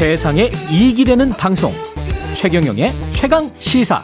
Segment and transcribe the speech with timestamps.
[0.00, 1.72] 세상에 이익이 되는 방송
[2.32, 4.02] 최경영의 최강 시사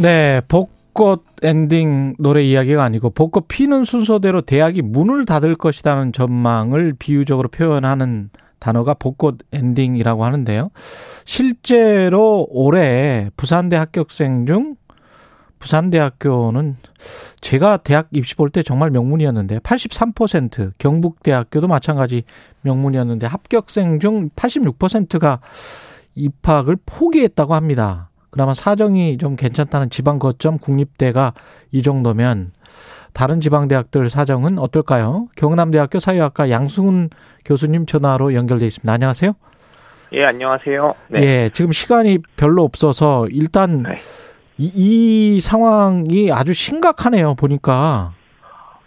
[0.00, 7.48] 네, 벚꽃 엔딩 노래 이야기가 아니고 벚꽃 피는 순서대로 대학이 문을 닫을 것이라는 전망을 비유적으로
[7.48, 10.70] 표현하는 단어가 벚꽃 엔딩이라고 하는데요.
[11.24, 14.76] 실제로 올해 부산대 합격생 중
[15.58, 16.76] 부산대학교는
[17.40, 22.24] 제가 대학 입시 볼 때 정말 명문이었는데 83% 경북대학교도 마찬가지
[22.62, 25.40] 명문이었는데 합격생 중 86%가
[26.14, 28.10] 입학을 포기했다고 합니다.
[28.30, 31.32] 그나마 사정이 좀 괜찮다는 지방 거점 국립대가
[31.72, 32.52] 이 정도면
[33.12, 35.28] 다른 지방 대학들 사정은 어떨까요?
[35.36, 37.10] 경남대학교 사회학과 양승훈
[37.44, 38.92] 교수님 전화로 연결돼 있습니다.
[38.92, 39.32] 안녕하세요.
[40.12, 40.94] 예, 안녕하세요.
[41.08, 41.20] 네.
[41.22, 43.96] 예, 지금 시간이 별로 없어서 일단 네.
[44.58, 47.34] 이, 이 상황이 아주 심각하네요.
[47.36, 48.12] 보니까.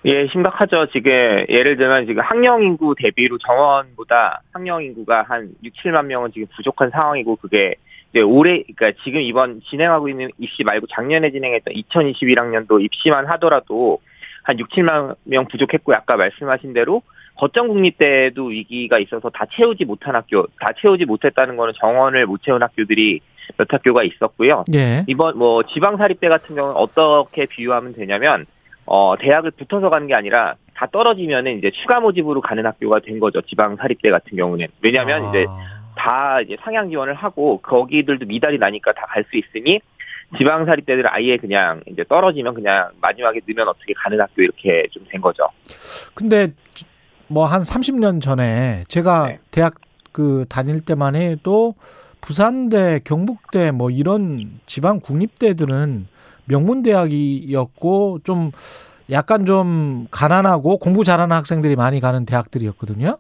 [0.03, 0.87] 예, 심각하죠.
[0.91, 1.11] 지금
[1.47, 6.89] 예를 들면 지금 학령 인구 대비로 정원보다 학령 인구가 한 6, 7만 명은 지금 부족한
[6.89, 7.75] 상황이고 그게
[8.09, 13.99] 이제 올해 그러니까 지금 이번 진행하고 있는 입시 말고 작년에 진행했던 2021학년도 입시만 하더라도
[14.43, 17.03] 한 6, 7만 명 부족했고 아까 말씀하신 대로
[17.35, 22.61] 거점 국립대도 위기가 있어서 다 채우지 못한 학교, 다 채우지 못했다는 거는 정원을 못 채운
[22.61, 23.19] 학교들이
[23.57, 24.63] 몇 학교가 있었고요.
[24.73, 25.03] 예.
[25.07, 28.45] 이번 뭐 지방 사립대 같은 경우는 어떻게 비유하면 되냐면
[28.85, 33.41] 어 대학을 붙어서 가는 게 아니라 다 떨어지면은 이제 추가 모집으로 가는 학교가 된 거죠.
[33.41, 35.29] 지방 사립대 같은 경우는 왜냐하면 아.
[35.29, 35.45] 이제
[35.95, 39.79] 다 이제 상향 지원을 하고 거기들도 미달이 나니까 다 갈 수 있으니
[40.37, 45.19] 지방 사립대들 아예 그냥 이제 떨어지면 그냥 마지막에 넣으면 어떻게 가는 학교 이렇게 좀 된
[45.19, 45.47] 거죠.
[46.15, 46.47] 근데
[47.31, 49.39] 뭐 한 30년 전에 제가 네.
[49.51, 49.75] 대학
[50.11, 51.75] 그 다닐 때만 해도
[52.19, 56.07] 부산대, 경북대 뭐 이런 지방 국립대들은
[56.45, 58.51] 명문 대학이었고 좀
[59.09, 63.17] 약간 좀 가난하고 공부 잘하는 학생들이 많이 가는 대학들이었거든요.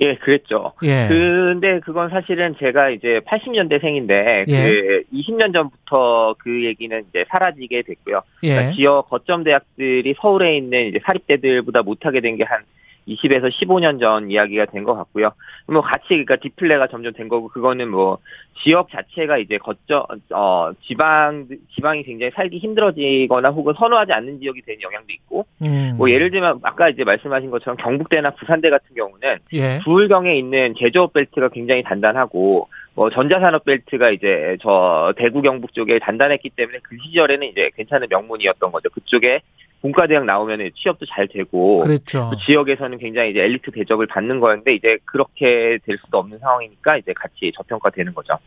[0.00, 0.72] 예, 그랬죠.
[0.82, 1.06] 예.
[1.08, 4.62] 근데 그건 사실은 제가 이제 80년대생인데 예.
[4.64, 8.22] 그 20년 전부터 그 얘기는 이제 사라지게 됐고요.
[8.42, 8.54] 예.
[8.54, 12.64] 그러니까 지역 거점 대학들이 서울에 있는 이제 사립대들보다 못하게 된 게 한
[13.08, 15.32] 20에서 15년 전 이야기가 된 것 같고요.
[15.66, 18.18] 뭐 같이 그러니까 디플레가 점점 된 거고 그거는 뭐
[18.62, 24.82] 지역 자체가 이제 거점 어 지방 지방이 굉장히 살기 힘들어지거나 혹은 선호하지 않는 지역이 되는
[24.82, 25.94] 영향도 있고 음.
[25.96, 29.80] 뭐 예를 들면 아까 이제 말씀하신 것처럼 경북대나 부산대 같은 경우는 예.
[29.84, 36.50] 부울경에 있는 제조업 벨트가 굉장히 단단하고 뭐 전자산업 벨트가 이제 저 대구 경북 쪽에 단단했기
[36.50, 38.88] 때문에 그 시절에는 이제 괜찮은 명문이었던 거죠.
[38.90, 39.40] 그쪽에
[39.84, 42.30] 공과 대학 나오면 취업도 잘 되고 그렇죠.
[42.30, 47.12] 그 지역에서는 굉장히 이제 엘리트 대접을 받는 거였는데 이제 그렇게 될 수도 없는 상황이니까 이제
[47.14, 48.38] 같이 저평가되는 거죠.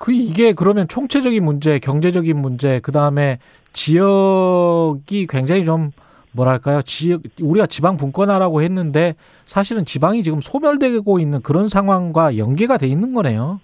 [0.00, 3.38] 그 이게 그러면 총체적인 문제, 경제적인 문제, 그 다음에
[3.74, 5.90] 지역이 굉장히 좀
[6.32, 6.80] 뭐랄까요?
[6.80, 13.12] 지역 우리가 지방 분권화라고 했는데 사실은 지방이 지금 소멸되고 있는 그런 상황과 연계가 돼 있는
[13.12, 13.60] 거네요.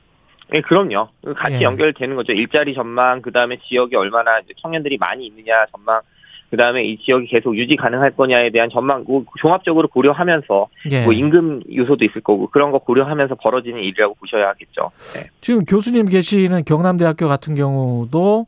[0.51, 1.09] 네, 그럼요.
[1.39, 1.63] 같이 예.
[1.63, 2.35] 연결되는 거죠.
[2.35, 6.03] 일자리 전망, 그 다음에 지역이 얼마나 청년들이 많이 있느냐 전망,
[6.53, 11.05] 그 다음에 이 지역이 계속 유지 가능할 거냐에 대한 전망, 뭐 종합적으로 고려하면서 예.
[11.05, 14.91] 뭐 임금 요소도 있을 거고 그런 거 고려하면서 벌어지는 일이라고 보셔야겠죠.
[15.15, 15.31] 네.
[15.41, 18.47] 지금 교수님 계시는 경남대학교 같은 경우도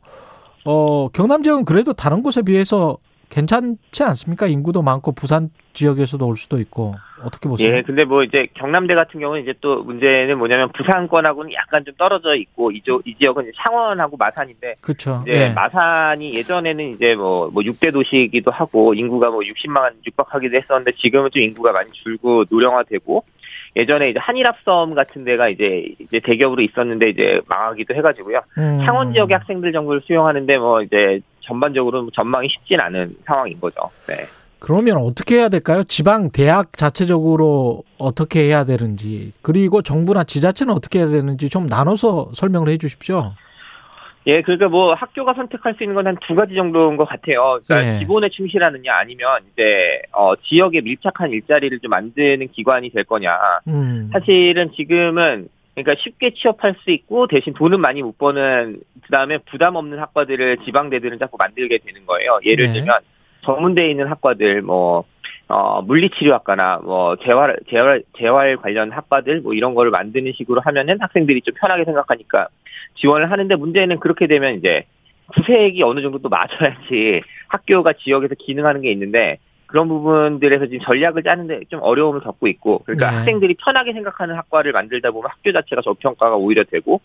[0.65, 2.99] 어 경남 지역은 그래도 다른 곳에 비해서
[3.29, 4.47] 괜찮지 않습니까?
[4.47, 7.75] 인구도 많고 부산 지역에서도 올 수도 있고 어떻게 보세요?
[7.75, 12.35] 예, 근데 뭐 이제 경남대 같은 경우는 이제 또 문제는 뭐냐면 부산권하고는 약간 좀 떨어져
[12.35, 15.23] 있고 이쪽 이 지역은 창원하고 마산인데 그렇죠.
[15.27, 15.49] 예.
[15.49, 21.41] 마산이 예전에는 이제 뭐뭐 뭐 6대 도시이기도 하고 인구가 뭐 60만 육박하기도 했었는데 지금은 좀
[21.41, 23.23] 인구가 많이 줄고 노령화되고
[23.75, 28.41] 예전에 이제 한일합섬 같은 데가 이제 이제 대기업으로 있었는데 이제 망하기도 해가지고요.
[28.57, 28.81] 음.
[28.85, 33.89] 창원 지역의 학생들 정도를 수용하는데 뭐 이제 전반적으로 전망이 쉽진 않은 상황인 거죠.
[34.07, 34.15] 네.
[34.59, 35.83] 그러면 어떻게 해야 될까요?
[35.83, 42.69] 지방 대학 자체적으로 어떻게 해야 되는지 그리고 정부나 지자체는 어떻게 해야 되는지 좀 나눠서 설명을
[42.69, 43.33] 해 주십시오.
[44.27, 47.59] 예, 그러니까 뭐 학교가 선택할 수 있는 건 한 두 가지 정도인 것 같아요.
[47.65, 47.99] 그러니까 네.
[47.99, 53.37] 기본에 충실하느냐 아니면 이제 어 지역에 밀착한 일자리를 좀 만드는 기관이 될 거냐.
[53.67, 54.09] 음.
[54.11, 59.99] 사실은 지금은 그러니까 쉽게 취업할 수 있고 대신 돈은 많이 못 버는 그다음에 부담 없는
[59.99, 62.39] 학과들을 지방대들은 자꾸 만들게 되는 거예요.
[62.45, 62.73] 예를 네.
[62.73, 62.99] 들면
[63.43, 65.03] 전문대에 있는 학과들 뭐
[65.47, 71.41] 어, 물리치료학과나 뭐 재활 재활 재활 관련 학과들 뭐 이런 거를 만드는 식으로 하면은 학생들이
[71.41, 72.47] 좀 편하게 생각하니까
[72.95, 74.85] 지원을 하는데 문제는 그렇게 되면 이제
[75.33, 81.61] 구색이 어느 정도 또 맞춰야지 학교가 지역에서 기능하는 게 있는데 그런 부분들에서 지금 전략을 짜는데
[81.69, 83.17] 좀 어려움을 겪고 있고 그러니까 네.
[83.17, 87.01] 학생들이 편하게 생각하는 학과를 만들다 보면 학교 자체가 저평가가 오히려 되고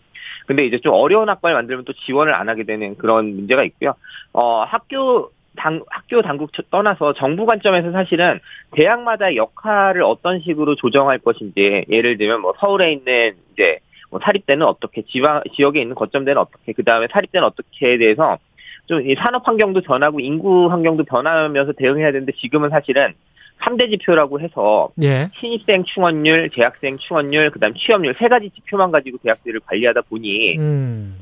[0.47, 3.94] 근데 이제 좀 어려운 학과를 만들면 또 지원을 안 하게 되는 그런 문제가 있고요.
[4.33, 8.41] 어 학교 당, 학교 당국 떠나서 정부 관점에서 사실은
[8.73, 13.81] 대학마다 역할을 어떤 식으로 조정할 것인지 예를 들면 뭐 서울에 있는 이제
[14.11, 18.39] 뭐 사립대는 어떻게 지방 지역에 있는 거점대는 어떻게 그 다음에 사립대는 어떻게에 대해서
[18.87, 23.15] 좀 이 산업 환경도 변하고 인구 환경도 변하면서 대응해야 되는데 지금은 사실은
[23.61, 25.29] 3대 지표라고 해서 예.
[25.39, 31.17] 신입생 충원율, 재학생 충원율, 그다음 취업률 세 가지 지표만 가지고 대학들을 관리하다 보니 음.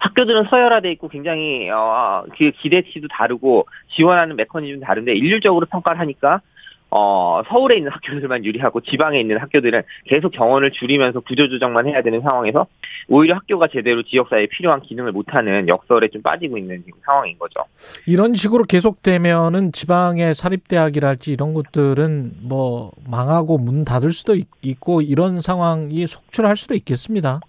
[0.00, 6.40] 학교들은 서열화돼 있고 굉장히 어, 그 기대치도 다르고 지원하는 메커니즘도 다른데 일률적으로 평가를 하니까
[6.96, 12.68] 어, 서울에 있는 학교들만 유리하고 지방에 있는 학교들은 계속 경원을 줄이면서 구조조정만 해야 되는 상황에서
[13.08, 17.64] 오히려 학교가 제대로 지역사회에 필요한 기능을 못하는 역설에 좀 빠지고 있는 지금 상황인 거죠.
[18.06, 26.06] 이런 식으로 계속되면은 지방의 사립대학이랄지 이런 것들은 뭐 망하고 문 닫을 수도 있고 이런 상황이
[26.06, 27.40] 속출할 수도 있겠습니다.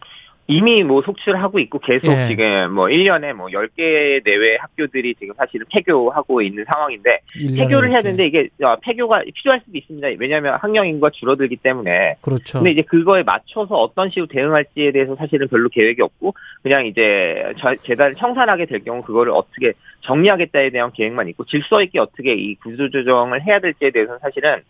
[0.47, 2.27] 이미 뭐 속출하고 있고 계속 예.
[2.27, 7.21] 지금 뭐 1년에 뭐 10개 내외 학교들이 지금 사실은 폐교하고 있는 상황인데
[7.57, 10.07] 폐교를 해야 되는데 이게 어, 폐교가 필요할 수도 있습니다.
[10.19, 12.17] 왜냐하면 학령 인구가 줄어들기 때문에.
[12.21, 12.59] 그렇죠.
[12.59, 18.13] 근데 이제 그거에 맞춰서 어떤 식으로 대응할지에 대해서 사실은 별로 계획이 없고 그냥 이제 재단을
[18.13, 23.59] 청산하게 될 경우 그거를 어떻게 정리하겠다에 대한 계획만 있고 질서 있게 어떻게 이 구조조정을 해야
[23.59, 24.61] 될지에 대해서는 사실은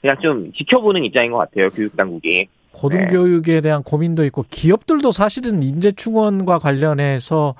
[0.00, 1.68] 그냥 좀 지켜보는 입장인 것 같아요.
[1.68, 2.48] 교육당국이.
[2.72, 3.60] 고등교육에 네.
[3.60, 7.54] 대한 고민도 있고 기업들도 사실은 인재충원과 관련해서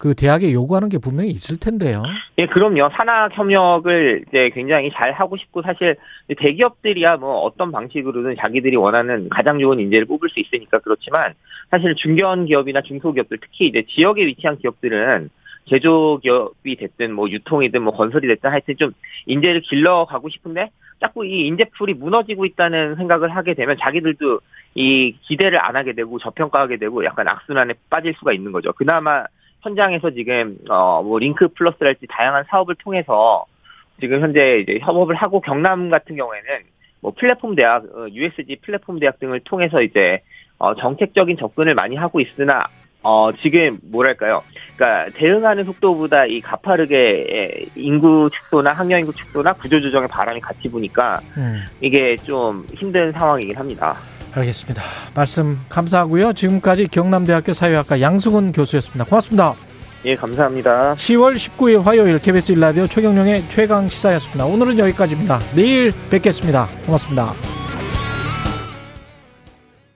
[0.00, 2.02] 그 대학에 요구하는 게 분명히 있을 텐데요.
[2.38, 2.88] 예, 그럼요.
[2.96, 5.96] 산학 협력을 이제 굉장히 잘 하고 싶고 사실
[6.38, 11.34] 대기업들이야 뭐 어떤 방식으로든 자기들이 원하는 가장 좋은 인재를 뽑을 수 있으니까 그렇지만
[11.70, 15.28] 사실 중견 기업이나 중소기업들 특히 이제 지역에 위치한 기업들은
[15.68, 18.92] 제조기업이 됐든 뭐 유통이든 뭐 건설이 됐든 하여튼 좀
[19.26, 20.70] 인재를 길러가고 싶은데
[21.00, 24.40] 자꾸 이 인재풀이 무너지고 있다는 생각을 하게 되면 자기들도
[24.74, 28.72] 이 기대를 안 하게 되고 저평가하게 되고 약간 악순환에 빠질 수가 있는 거죠.
[28.72, 29.24] 그나마
[29.62, 33.44] 현장에서 지금 어 뭐 링크 플러스랄지 다양한 사업을 통해서
[34.00, 36.46] 지금 현재 이제 협업을 하고 경남 같은 경우에는
[37.00, 40.22] 뭐 플랫폼 대학, USG 어, 플랫폼 대학 등을 통해서 이제
[40.58, 42.66] 어 정책적인 접근을 많이 하고 있으나
[43.02, 44.42] 어, 지금 뭐랄까요.
[44.76, 51.20] 그러니까 대응하는 속도보다 이 가파르게 인구 축소나 학령 인구 축소나 구조 조정의 바람이 같이 부니까
[51.36, 51.64] 음.
[51.80, 53.96] 이게 좀 힘든 상황이긴 합니다.
[54.32, 54.82] 알겠습니다.
[55.14, 56.32] 말씀 감사하고요.
[56.32, 59.04] 지금까지 경남대학교 사회학과 양승훈 교수였습니다.
[59.04, 59.54] 고맙습니다.
[60.06, 60.94] 예, 감사합니다.
[60.94, 64.46] 10월 19일 화요일 KBS 일라디오 최경령의 최강 시사였습니다.
[64.46, 65.40] 오늘은 여기까지입니다.
[65.54, 66.68] 내일 뵙겠습니다.
[66.86, 67.59] 고맙습니다.